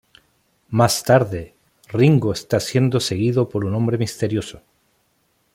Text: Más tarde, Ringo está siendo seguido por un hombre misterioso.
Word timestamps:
Más 0.69 1.03
tarde, 1.03 1.53
Ringo 1.89 2.31
está 2.33 2.59
siendo 2.59 2.99
seguido 2.99 3.49
por 3.49 3.63
un 3.65 3.75
hombre 3.75 3.99
misterioso. 3.99 4.63